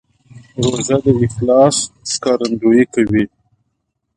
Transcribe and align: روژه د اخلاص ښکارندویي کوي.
روژه 0.63 0.95
د 1.03 1.07
اخلاص 1.25 1.77
ښکارندویي 2.11 2.85
کوي. 2.93 3.23